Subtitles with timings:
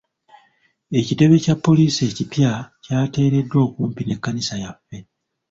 [0.99, 2.51] Ekitebe kya poliisi ekipya
[2.83, 4.97] kyateereddwa okumpi n'ekkanisa yaffe.